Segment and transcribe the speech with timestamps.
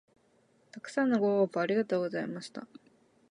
[0.71, 2.65] たくさんのご応募ありがとうございました